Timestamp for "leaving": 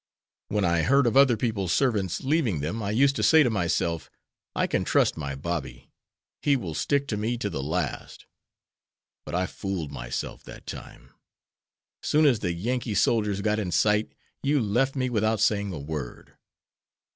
2.21-2.59